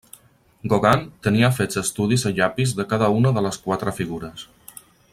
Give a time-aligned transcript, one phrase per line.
[0.71, 4.51] Gauguin tenia fets estudis a llapis de cada una de les quatre figures.